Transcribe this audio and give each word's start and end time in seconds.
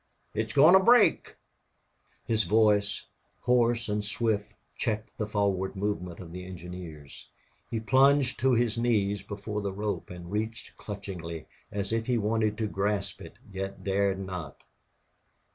"It's 0.33 0.51
a 0.53 0.55
goin' 0.55 0.73
to 0.73 0.79
break!" 0.79 1.35
His 2.25 2.45
voice, 2.45 3.05
hoarse 3.41 3.87
and 3.87 4.03
swift, 4.03 4.55
checked 4.75 5.15
the 5.19 5.27
forward 5.27 5.75
movement 5.75 6.19
of 6.19 6.31
the 6.31 6.43
engineers. 6.43 7.29
He 7.69 7.79
plunged 7.79 8.39
to 8.39 8.53
his 8.53 8.79
knees 8.79 9.21
before 9.21 9.61
the 9.61 9.71
rope 9.71 10.09
and 10.09 10.31
reached 10.31 10.75
clutchingly, 10.75 11.45
as 11.71 11.93
if 11.93 12.07
he 12.07 12.17
wanted 12.17 12.57
to 12.57 12.67
grasp 12.67 13.21
it, 13.21 13.35
yet 13.51 13.83
dared 13.83 14.17
not. 14.17 14.63